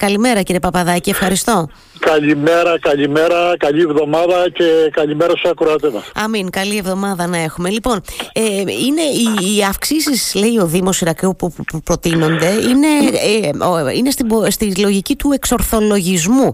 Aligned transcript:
Καλημέρα 0.00 0.42
κύριε 0.42 0.60
Παπαδάκη, 0.60 1.10
ευχαριστώ. 1.10 1.68
Καλημέρα, 2.12 2.78
καλημέρα, 2.78 3.56
καλή 3.56 3.80
εβδομάδα 3.80 4.50
και 4.50 4.90
καλημέρα 4.92 5.30
στους 5.30 5.50
ακροατές 5.50 5.92
μας. 5.92 6.10
Αμήν, 6.14 6.50
καλή 6.50 6.76
εβδομάδα 6.76 7.26
να 7.26 7.38
έχουμε. 7.38 7.70
Λοιπόν, 7.70 8.00
ε, 8.32 8.42
είναι 8.60 9.02
οι, 9.02 9.56
οι 9.56 9.64
αυξήσεις, 9.64 10.34
λέει 10.34 10.58
ο 10.58 10.66
Δήμος 10.66 11.00
Ηρακλείου 11.00 11.34
που, 11.38 11.52
που, 11.66 11.82
προτείνονται, 11.82 12.48
είναι, 12.48 12.86
ε, 13.88 13.96
είναι 13.96 14.10
στην, 14.10 14.28
στη 14.48 14.76
λογική 14.76 15.16
του 15.16 15.30
εξορθολογισμού 15.32 16.52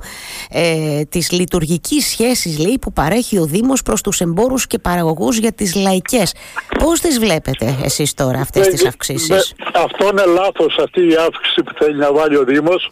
ε, 0.50 1.02
της 1.04 1.30
λειτουργικής 1.30 2.06
σχέσης, 2.06 2.58
λέει, 2.58 2.78
που 2.80 2.92
παρέχει 2.92 3.38
ο 3.38 3.44
Δήμος 3.44 3.82
προς 3.82 4.00
τους 4.00 4.20
εμπόρους 4.20 4.66
και 4.66 4.78
παραγωγούς 4.78 5.38
για 5.38 5.52
τις 5.52 5.74
λαϊκές. 5.74 6.34
Πώς 6.78 7.00
τις 7.00 7.18
βλέπετε 7.18 7.76
εσείς 7.84 8.14
τώρα 8.14 8.40
αυτές 8.40 8.68
τις 8.68 8.86
αυξήσεις; 8.86 9.54
αυτό 9.74 10.08
είναι 10.12 10.24
λάθος 10.24 10.78
αυτή 10.82 11.00
η 11.00 11.14
αύξηση 11.26 11.62
που 11.62 11.72
θέλει 11.78 11.96
να 11.96 12.12
βάλει 12.12 12.36
ο 12.36 12.44
Δήμος 12.44 12.90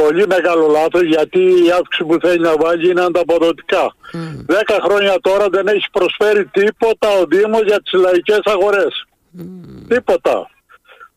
πολύ 0.00 0.26
μεγάλο 0.26 0.66
λάθος 0.66 1.02
γιατί 1.02 1.38
η 1.38 1.70
αύξηση 1.78 2.04
που 2.08 2.16
θέλει 2.22 2.42
να 2.50 2.56
βάλει 2.56 2.90
είναι 2.90 3.04
ανταποδοτικά. 3.04 3.94
Δέκα 4.46 4.76
χρόνια 4.84 5.14
τώρα 5.20 5.46
δεν 5.48 5.66
έχει 5.66 5.86
προσφέρει 5.92 6.44
τίποτα 6.46 7.08
ο 7.20 7.24
Δήμος 7.26 7.62
για 7.62 7.82
τις 7.82 7.92
λαϊκές 7.92 8.40
αγορές. 8.44 9.06
Τίποτα. 9.88 10.50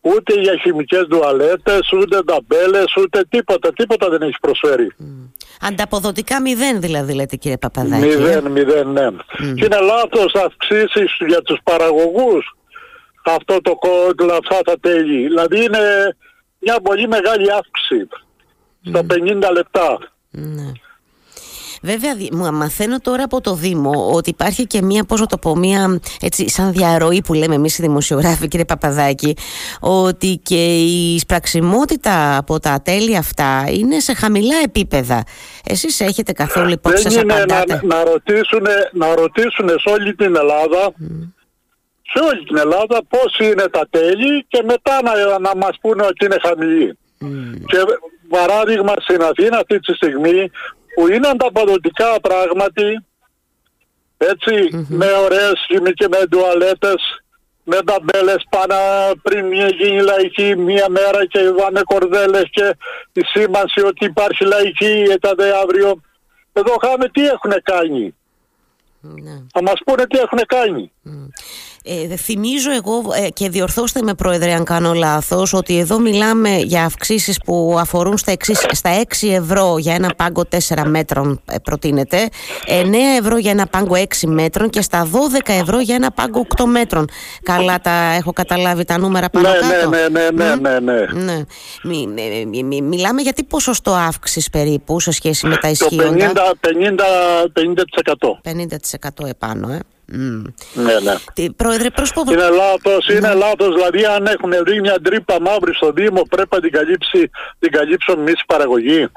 Ούτε 0.00 0.40
για 0.40 0.54
χημικές 0.62 1.06
τουαλέτες, 1.08 1.92
ούτε 1.92 2.18
ταμπέλες, 2.24 2.96
ούτε 2.96 3.24
τίποτα. 3.28 3.72
Τίποτα 3.72 4.08
δεν 4.08 4.22
έχει 4.22 4.36
προσφέρει. 4.40 4.88
Ανταποδοτικά 5.60 6.40
μηδέν 6.40 6.80
δηλαδή 6.80 7.14
λέτε 7.14 7.36
κύριε 7.36 7.56
Παπαδάκη. 7.56 8.06
Μηδέν, 8.06 8.46
μηδέν, 8.50 8.88
ναι. 8.88 9.08
Και 9.54 9.64
είναι 9.64 9.80
λάθος 9.80 10.34
αυξήσεις 10.34 11.16
για 11.26 11.42
τους 11.42 11.58
παραγωγούς 11.62 12.54
αυτό 13.24 13.60
το 13.60 13.74
κόντλα, 13.74 14.36
αυτά 14.36 14.62
τα 14.64 14.78
τέλη. 14.80 15.26
Δηλαδή 15.26 15.64
είναι 15.64 15.78
μια 16.58 16.80
πολύ 16.82 17.08
μεγάλη 17.08 17.52
αύξηση 17.52 18.08
στα 18.82 19.00
50 19.00 19.52
λεπτά. 19.52 19.98
Ναι. 20.30 20.72
Βέβαια, 21.82 22.14
μαθαίνω 22.52 22.98
τώρα 23.00 23.22
από 23.22 23.40
το 23.40 23.54
Δήμο 23.54 24.10
ότι 24.12 24.30
υπάρχει 24.30 24.66
και 24.66 24.82
μία, 24.82 25.04
πώς 25.04 25.20
να 25.20 25.26
το 25.26 25.38
πω, 25.38 25.56
μία 25.56 26.00
έτσι, 26.20 26.48
σαν 26.48 26.72
διαρροή 26.72 27.22
που 27.22 27.34
λέμε 27.34 27.54
εμείς 27.54 27.78
οι 27.78 27.82
δημοσιογράφοι, 27.82 28.48
κύριε 28.48 28.64
Παπαδάκη, 28.64 29.36
ότι 29.80 30.40
και 30.42 30.76
η 30.78 31.18
σπραξιμότητα 31.18 32.36
από 32.36 32.60
τα 32.60 32.82
τέλη 32.84 33.16
αυτά 33.16 33.64
είναι 33.70 34.00
σε 34.00 34.14
χαμηλά 34.14 34.56
επίπεδα. 34.64 35.24
Εσείς 35.64 36.00
έχετε 36.00 36.32
καθόλου 36.32 36.70
υπόψη 36.70 37.02
σας 37.02 37.16
απαντάτε. 37.16 37.80
Να, 37.82 37.96
να, 37.96 38.04
ρωτήσουν, 38.04 38.66
να 38.92 39.14
ρωτήσουν 39.14 39.68
σε 39.68 39.90
όλη 39.90 40.14
την 40.14 40.36
Ελλάδα 40.36 40.94
σε 42.12 42.24
όλη 42.24 42.44
την 42.44 42.56
Ελλάδα 42.56 43.00
πώς 43.08 43.38
είναι 43.38 43.64
τα 43.70 43.86
τέλη 43.90 44.44
και 44.48 44.62
μετά 44.62 45.02
να, 45.02 45.38
να 45.38 45.56
μας 45.56 45.78
πούνε 45.80 46.02
ότι 46.02 46.24
είναι 46.24 46.36
χαμηλή. 46.42 46.98
Και 47.66 47.78
παράδειγμα 48.30 48.94
στην 48.98 49.22
Αθήνα 49.22 49.56
αυτή 49.58 49.80
τη 49.80 49.92
στιγμή 49.94 50.50
που 50.94 51.12
είναι 51.12 51.28
ανταποδοτικά 51.28 52.20
πράγματι 52.20 53.04
με 54.88 55.06
ωραίες 55.24 55.66
και 55.94 56.08
με 56.08 56.26
τουαλέτες 56.30 57.22
με 57.64 57.78
ταμπέλες 57.84 58.46
πάνω 58.50 58.74
πριν 59.22 59.52
γίνει 59.52 60.02
λαϊκή 60.02 60.56
μία 60.56 60.86
μέρα 60.88 61.26
και 61.26 61.50
βάνε 61.58 61.80
κορδέλες 61.84 62.44
και 62.50 62.76
η 63.12 63.20
σήμανση 63.32 63.80
ότι 63.80 64.04
υπάρχει 64.04 64.44
λαϊκή 64.44 65.04
ετάδε 65.10 65.52
αύριο. 65.62 66.00
Εδώ 66.52 66.74
είχαμε 66.82 67.08
τι 67.08 67.26
έχουν 67.26 67.52
κάνει. 67.62 68.14
Ναι. 69.00 69.42
Θα 69.52 69.62
μας 69.62 69.80
πούνε 69.84 70.06
τι 70.06 70.18
έχουν 70.18 70.38
κάνει. 70.46 70.92
Ε, 71.84 72.16
θυμίζω 72.16 72.70
εγώ 72.70 73.02
ε, 73.24 73.28
και 73.28 73.48
διορθώστε 73.48 74.02
με 74.02 74.14
πρόεδρε 74.14 74.52
αν 74.52 74.64
κάνω 74.64 74.92
λάθος 74.92 75.52
ότι 75.52 75.78
εδώ 75.78 75.98
μιλάμε 75.98 76.56
για 76.56 76.84
αυξήσεις 76.84 77.38
που 77.44 77.76
αφορούν 77.78 78.18
στα, 78.18 78.32
εξής, 78.32 78.66
στα 78.70 79.02
6 79.20 79.28
ευρώ 79.30 79.78
για 79.78 79.94
ένα 79.94 80.14
πάγκο 80.16 80.42
4 80.68 80.82
μέτρων 80.86 81.40
ε, 81.50 81.58
προτείνεται 81.58 82.28
9 82.66 82.94
ευρώ 83.18 83.36
για 83.36 83.50
ένα 83.50 83.66
πάγκο 83.66 83.94
6 83.94 84.04
μέτρων 84.26 84.70
και 84.70 84.82
στα 84.82 85.08
12 85.12 85.52
ευρώ 85.60 85.80
για 85.80 85.94
ένα 85.94 86.10
πάγκο 86.10 86.46
8 86.56 86.64
μέτρων. 86.64 87.08
Καλά 87.42 87.80
τα 87.80 88.14
έχω 88.18 88.32
καταλάβει 88.32 88.84
τα 88.84 88.98
νούμερα 88.98 89.30
πάνω 89.30 89.48
ναι, 89.48 89.54
κάτω 89.54 89.88
ναι, 89.88 90.08
ναι, 90.08 90.30
ναι, 90.30 90.54
ναι, 90.54 90.78
ναι, 90.78 91.06
ναι. 91.12 91.44
Μι, 91.82 92.06
μι, 92.46 92.62
μι, 92.62 92.82
μιλάμε 92.82 93.22
για 93.22 93.32
τι 93.32 93.44
ποσοστό 93.44 93.92
αύξησης 93.92 94.50
περίπου 94.50 95.00
σε 95.00 95.10
σχέση 95.10 95.46
με 95.46 95.56
τα 95.56 95.68
ισχύοντα; 95.68 96.32
το 96.32 96.42
50, 96.60 96.70
50, 97.54 98.52
50% 99.12 99.22
50% 99.22 99.28
επάνω 99.28 99.72
ε 99.72 99.78
ναι, 100.74 101.00
ναι. 101.02 101.14
Τι, 101.32 101.50
πρόεδρε, 101.50 101.90
προς 101.90 102.12
πω... 102.12 102.22
Είναι 102.30 102.48
λάθος, 102.48 103.08
είναι 103.08 103.28
ναι. 103.28 103.34
λάθος. 103.34 103.74
Δηλαδή 103.74 104.04
αν 104.04 104.26
έχουν 104.26 104.52
δει 104.66 104.80
μια 104.80 105.00
τρύπα 105.00 105.40
μαύρη 105.40 105.74
στο 105.74 105.92
Δήμο 105.92 106.22
πρέπει 106.22 106.48
να 106.50 106.60
την, 106.60 106.70
καλύψει, 106.70 107.30
την 107.58 107.70
καλύψουμε 107.70 108.20
εμείς 108.20 108.42
παραγωγή. 108.46 109.08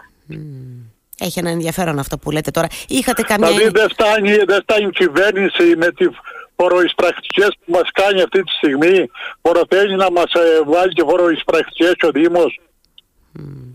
Έχει 1.19 1.39
ένα 1.39 1.49
ενδιαφέρον 1.49 1.99
αυτό 1.99 2.17
που 2.17 2.31
λέτε 2.31 2.51
τώρα. 2.51 2.67
Είχατε 2.87 3.21
καμιά... 3.21 3.47
Δηλαδή 3.47 3.69
δεν 3.69 3.89
φτάνει, 3.89 4.35
δεν 4.35 4.61
φτάνει 4.61 4.85
η 4.85 4.89
κυβέρνηση 4.89 5.75
με 5.77 5.91
τις 5.91 6.09
φοροεισπρακτικές 6.55 7.49
που 7.65 7.71
μας 7.71 7.89
κάνει 7.93 8.21
αυτή 8.21 8.43
τη 8.43 8.51
στιγμή. 8.51 9.09
Φοροθέλει 9.41 9.95
να 9.95 10.11
μας 10.11 10.31
ε, 10.33 10.63
βάλει 10.65 10.93
και 10.93 11.03
φοροεισπρακτικές 11.07 11.93
ο 12.01 12.11
Δήμος. 12.11 12.59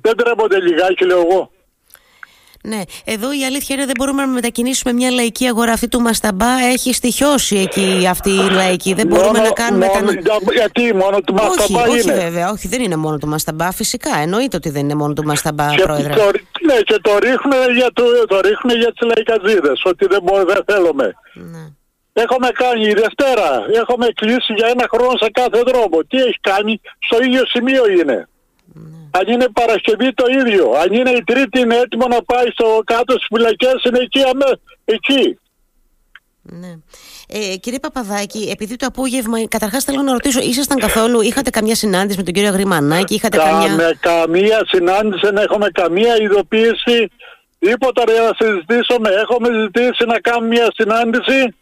Δεν 0.00 0.16
τρέπονται 0.16 0.60
λιγάκι 0.60 1.04
λέω 1.04 1.18
εγώ. 1.18 1.50
Ναι, 2.64 2.80
εδώ 3.04 3.32
η 3.32 3.44
αλήθεια 3.44 3.74
είναι 3.74 3.84
δεν 3.84 3.94
μπορούμε 3.98 4.22
να 4.22 4.28
μετακινήσουμε 4.28 4.92
μια 4.92 5.10
λαϊκή 5.10 5.46
αγορά. 5.46 5.72
Αυτή 5.72 5.88
του 5.88 6.00
Μασταμπά 6.00 6.50
έχει 6.72 6.92
στοιχειώσει 6.92 7.56
εκεί 7.56 8.06
αυτή 8.10 8.30
η 8.30 8.50
λαϊκή. 8.50 8.94
Δεν 8.94 9.06
μπορούμε 9.06 9.26
μόνο, 9.26 9.42
να 9.42 9.50
κάνουμε. 9.50 9.86
Μόνο, 9.86 10.10
Γιατί; 10.54 10.94
Μόνο 10.94 11.20
του 11.20 11.34
Μασταμπά 11.34 11.82
όχι, 11.82 11.90
είναι. 11.90 12.12
Όχι, 12.12 12.20
βέβαια, 12.20 12.50
όχι, 12.50 12.68
δεν 12.68 12.82
είναι 12.82 12.96
μόνο 12.96 13.18
του 13.18 13.26
Μασταμπά. 13.26 13.72
Φυσικά, 13.72 14.18
εννοείται 14.18 14.56
ότι 14.56 14.70
δεν 14.70 14.82
είναι 14.82 14.94
μόνο 14.94 15.12
του 15.12 15.24
Μασταμπά, 15.24 15.74
και 15.74 15.82
πρόεδρε. 15.82 16.14
Το, 16.14 16.30
ναι, 16.66 16.80
και 16.80 16.98
το 17.02 17.18
ρίχνουν 17.18 17.76
για, 17.76 17.90
το, 17.92 18.04
το 18.28 18.40
ρίχνουν 18.40 18.76
για 18.76 18.92
τις 18.92 19.08
λαϊκατζίδε. 19.08 19.72
Ότι 19.84 20.06
δεν, 20.06 20.22
μπορούμε, 20.22 20.52
δεν 20.52 20.62
θέλουμε. 20.66 21.14
Ναι. 21.34 21.64
Έχουμε 22.12 22.48
κάνει 22.48 22.84
η 22.84 22.92
Δευτέρα. 22.92 23.48
Έχουμε 23.72 24.06
κλείσει 24.14 24.52
για 24.52 24.68
ένα 24.68 24.86
χρόνο 24.92 25.16
σε 25.22 25.30
κάθε 25.32 25.62
δρόμο. 25.66 25.98
Τι 26.08 26.16
έχει 26.16 26.38
κάνει, 26.40 26.80
στο 26.98 27.16
ίδιο 27.22 27.46
σημείο 27.46 27.88
είναι. 27.88 28.28
Αν 29.10 29.26
είναι 29.32 29.46
Παρασκευή 29.52 30.12
το 30.14 30.24
ίδιο. 30.40 30.72
Αν 30.82 30.92
είναι 30.92 31.10
η 31.10 31.24
Τρίτη 31.24 31.60
είναι 31.60 31.76
έτοιμο 31.76 32.06
να 32.06 32.22
πάει 32.22 32.46
στο 32.50 32.80
κάτω 32.84 33.12
στις 33.12 33.26
φυλακές 33.32 33.84
είναι 33.84 33.98
εκεί, 33.98 34.22
αμέ, 34.22 34.50
εκεί. 34.84 35.38
Ναι. 36.42 36.76
Ε, 37.28 37.56
κύριε 37.56 37.78
Παπαδάκη, 37.78 38.48
επειδή 38.52 38.76
το 38.76 38.86
απόγευμα, 38.86 39.46
καταρχάς 39.48 39.84
θέλω 39.84 40.02
να 40.02 40.12
ρωτήσω, 40.12 40.40
ήσασταν 40.40 40.78
καθόλου, 40.78 41.20
είχατε 41.20 41.50
καμιά 41.50 41.74
συνάντηση 41.74 42.18
με 42.18 42.24
τον 42.24 42.34
κύριο 42.34 42.50
Γρημανάκη, 42.50 43.14
είχατε 43.14 43.36
Κα, 43.36 43.42
καμιά... 43.42 43.74
Με 43.74 43.98
καμία 44.00 44.62
συνάντηση, 44.66 45.20
δεν 45.22 45.36
έχουμε 45.36 45.68
καμία 45.72 46.16
ειδοποίηση, 46.20 47.10
τίποτα 47.58 48.02
για 48.06 48.22
να 48.22 48.46
συζητήσουμε. 48.46 49.08
Έχουμε 49.08 49.48
ζητήσει 49.60 50.04
να 50.06 50.20
κάνουμε 50.20 50.46
μια 50.46 50.68
συνάντηση 50.74 51.54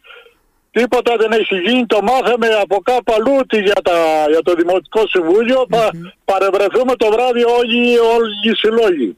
Τίποτα 0.78 1.12
δεν 1.18 1.32
έχει 1.40 1.56
γίνει. 1.66 1.86
Το 1.86 1.98
μάθαμε 2.02 2.46
από 2.62 2.76
κάπου 2.82 3.12
αλλού 3.16 3.36
ότι 3.38 3.56
για, 3.60 3.80
τα, 3.82 3.98
για 4.30 4.42
το 4.42 4.52
Δημοτικό 4.54 5.00
Συμβούλιο 5.08 5.66
θα 5.70 5.90
παρευρεθούμε 6.24 6.96
το 6.96 7.06
βράδυ 7.12 7.44
όλοι, 7.58 7.98
όλοι 7.98 8.50
οι 8.50 8.54
συλλόγοι. 8.54 9.16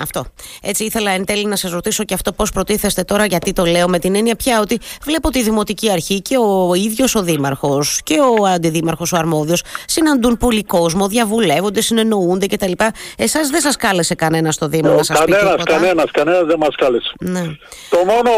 αυτό. 0.00 0.24
Έτσι 0.62 0.84
ήθελα 0.84 1.10
εν 1.10 1.24
τέλει 1.24 1.44
να 1.44 1.56
σας 1.56 1.70
ρωτήσω 1.72 2.04
και 2.04 2.14
αυτό 2.14 2.32
πώς 2.32 2.50
προτίθεστε 2.50 3.02
τώρα 3.02 3.24
γιατί 3.24 3.52
το 3.52 3.64
λέω 3.64 3.88
με 3.88 3.98
την 3.98 4.14
έννοια 4.14 4.36
πια 4.36 4.60
ότι 4.60 4.78
βλέπω 5.02 5.30
τη 5.30 5.42
Δημοτική 5.42 5.90
Αρχή 5.90 6.20
και 6.20 6.36
ο 6.36 6.74
ίδιος 6.74 7.14
ο 7.14 7.22
Δήμαρχος 7.22 8.00
και 8.04 8.18
ο 8.20 8.44
Αντιδήμαρχος 8.44 9.12
ο 9.12 9.16
Αρμόδιος 9.16 9.62
συναντούν 9.86 10.36
πολύ 10.36 10.64
κόσμο, 10.64 11.08
διαβουλεύονται, 11.08 11.80
συνεννοούνται 11.80 12.46
κτλ. 12.46 12.72
Εσάς 13.16 13.48
δεν 13.50 13.60
σας 13.60 13.76
κάλεσε 13.76 14.14
κανένας 14.14 14.54
στο 14.54 14.68
Δήμο 14.68 14.90
να 14.90 15.02
σας 15.02 15.18
κανένας, 15.18 15.42
πει 15.42 15.48
τίποτα; 15.48 15.72
Κανένας, 15.72 16.10
κανένας 16.10 16.44
δεν 16.44 16.58
μας 16.58 16.74
κάλεσε. 16.76 17.12
Ναι. 17.20 17.44
Το 17.90 17.98
μόνο, 18.04 18.30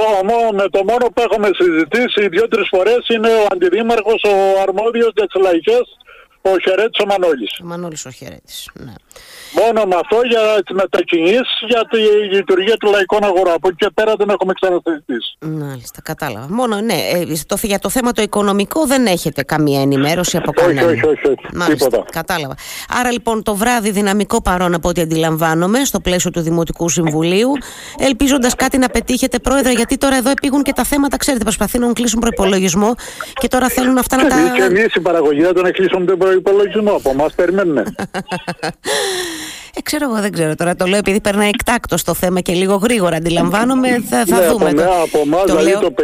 με 0.52 0.68
το 0.70 0.80
μόνο 0.84 1.06
που 1.14 1.22
έχουμε 1.22 1.48
συζητήσει 1.54 2.28
δύο-τρεις 2.50 2.68
φορές 2.68 3.08
είναι 3.08 3.28
ο 3.28 3.46
Αντιδήμαρχος, 3.52 4.22
ο 4.22 4.60
Αρμόδιος 4.62 5.12
για 5.16 5.26
τις 5.26 5.42
Λαϊκές, 5.42 5.96
ο 6.40 6.50
Χερέτης 6.64 6.98
ο 7.02 7.06
Μανώλης. 7.06 7.58
Ο 7.62 7.64
Μανώλης 7.64 8.06
ο 8.06 8.10
Χερέτης, 8.10 8.70
ναι. 8.74 8.92
Μόνο 9.52 9.84
με 9.84 9.94
αυτό 10.02 10.20
για 10.28 10.62
τι 10.66 10.74
μετακινήσει, 10.74 11.64
για 11.68 11.82
τη 11.90 11.98
λειτουργία 12.34 12.76
του 12.76 12.90
λαϊκών 12.90 13.24
αγορά. 13.24 13.52
Από 13.52 13.68
εκεί 13.68 13.76
και 13.76 13.90
πέρα 13.94 14.14
δεν 14.18 14.28
έχουμε 14.28 14.52
ξανασυζητήσει. 14.52 15.36
Μάλιστα, 15.40 16.02
κατάλαβα. 16.02 16.46
Μόνο, 16.50 16.80
ναι, 16.80 16.94
ε, 16.94 17.24
το, 17.46 17.58
για 17.62 17.78
το 17.78 17.88
θέμα 17.88 18.12
το 18.12 18.22
οικονομικό 18.22 18.86
δεν 18.86 19.06
έχετε 19.06 19.42
καμία 19.42 19.80
ενημέρωση 19.80 20.36
από 20.36 20.52
κανέναν. 20.60 20.84
Όχι, 20.84 21.06
όχι, 21.06 21.26
όχι. 21.26 21.46
Μάλιστα, 21.54 21.88
τίποτα. 21.88 22.10
κατάλαβα. 22.12 22.54
Άρα 23.00 23.10
λοιπόν 23.10 23.42
το 23.42 23.54
βράδυ 23.54 23.90
δυναμικό 23.90 24.42
παρόν 24.42 24.74
από 24.74 24.88
ό,τι 24.88 25.00
αντιλαμβάνομαι 25.00 25.84
στο 25.84 26.00
πλαίσιο 26.00 26.30
του 26.30 26.40
Δημοτικού 26.40 26.88
Συμβουλίου, 26.88 27.52
ελπίζοντας 27.98 28.54
κάτι 28.54 28.78
να 28.78 28.88
πετύχετε, 28.88 29.38
Πρόεδρε, 29.38 29.72
γιατί 29.72 29.96
τώρα 29.96 30.16
εδώ 30.16 30.30
επήγουν 30.30 30.62
και 30.62 30.72
τα 30.72 30.84
θέματα, 30.84 31.16
ξέρετε, 31.16 31.44
προσπαθούν 31.44 31.80
να 31.80 31.92
κλείσουν 31.92 32.20
προπολογισμό 32.20 32.94
και 33.34 33.48
τώρα 33.48 33.68
θέλουν 33.68 33.98
αυτά 33.98 34.16
να 34.16 34.28
τα. 34.28 34.36
Και 34.56 34.62
εμείς 34.62 34.94
η 34.94 35.00
παραγωγή 35.00 35.40
δεν 35.42 35.54
τον 35.54 35.72
κλείσουμε 35.72 36.04
τον 36.04 36.18
προπολογισμό. 36.18 36.92
Από 36.92 37.10
εμάς 37.10 37.34
περιμένουν. 37.34 37.76
Ε, 39.74 39.80
ξέρω 39.82 40.10
εγώ, 40.10 40.20
δεν 40.20 40.32
ξέρω 40.32 40.54
τώρα. 40.54 40.74
Το 40.76 40.86
λέω 40.86 40.98
επειδή 40.98 41.20
περνάει 41.20 41.48
εκτάκτος 41.48 42.02
το 42.02 42.14
θέμα 42.14 42.40
και 42.40 42.52
λίγο 42.52 42.74
γρήγορα 42.74 43.16
αντιλαμβάνομαι. 43.16 43.88
Θα, 44.08 44.24
θα 44.26 44.40
ναι, 44.40 44.46
δούμε. 44.46 44.68
Από, 44.68 44.80
ναι, 44.80 44.82
από 44.82 45.18
εμάς, 45.24 45.44
δηλαδή 45.44 45.70
λέω... 45.70 45.80
το 45.80 45.94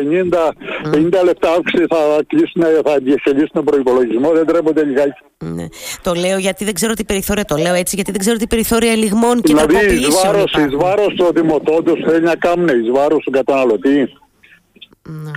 50, 0.85 1.21
50 1.21 1.25
λεπτά 1.25 1.51
αύξηση 1.51 1.85
θα 1.89 1.97
κλείσουν, 2.27 2.63
θα 2.85 2.99
διασχελίσουν 3.03 3.51
τον 3.53 3.65
προπολογισμό. 3.65 4.31
Δεν 4.31 4.47
τρέπονται 4.47 4.85
λιγάκι. 4.85 5.21
Ναι. 5.39 5.67
Το 6.03 6.15
λέω 6.15 6.39
γιατί 6.39 6.65
δεν 6.65 6.75
ξέρω 6.75 6.95
τι 6.95 7.05
περιθώρια. 7.05 7.45
Το 7.45 7.57
λέω 7.57 7.75
έτσι 7.75 7.95
γιατί 7.95 8.11
δεν 8.11 8.21
ξέρω 8.21 8.37
τι 8.37 8.47
περιθώρια 8.47 8.93
ελιγμών 8.93 9.41
και 9.41 9.53
δηλαδή, 9.55 9.75
τροποποιήσεων. 9.75 10.33
Δηλαδή, 10.33 10.69
εις 10.69 10.77
βάρος 10.77 11.15
του 11.15 11.33
δημοτόντο 11.35 11.93
θέλει 12.07 12.25
να 12.25 12.35
κάνουν 12.35 12.69
εις 12.69 12.91
βάρος 12.91 13.25
του 13.25 13.31
καταναλωτή. 13.31 14.09
Ναι. 15.09 15.31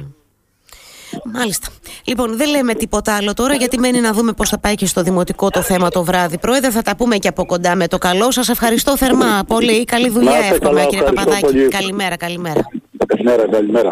Μάλιστα. 1.34 1.68
Λοιπόν, 2.04 2.38
δεν 2.38 2.50
λέμε 2.50 2.74
τίποτα 2.74 3.16
άλλο 3.16 3.34
τώρα, 3.34 3.54
γιατί 3.54 3.80
μένει 3.80 4.00
να 4.00 4.14
δούμε 4.14 4.32
πώς 4.32 4.50
θα 4.50 4.60
πάει 4.60 4.76
και 4.76 4.86
στο 4.86 5.02
δημοτικό 5.04 5.50
το 5.50 5.62
θέμα 5.62 5.90
το 5.90 6.04
βράδυ. 6.04 6.38
Πρόεδρε, 6.38 6.70
θα 6.72 6.82
τα 6.82 6.96
πούμε 6.96 7.18
και 7.18 7.28
από 7.28 7.46
κοντά 7.46 7.76
με 7.76 7.88
το 7.88 7.98
καλό. 7.98 8.32
Σας 8.32 8.50
ευχαριστώ 8.50 8.98
θερμά. 8.98 9.44
Πολύ 9.48 9.84
καλή 9.86 10.10
δουλειά, 10.10 10.38
εύχομαι, 10.52 10.86
κύριε 10.90 11.04
Παπαδάκη. 11.04 11.68
Καλημέρα, 11.68 12.18
καλημέρα. 12.18 12.62
Καλημέρα, 13.08 13.48
καλημέρα. 13.50 13.92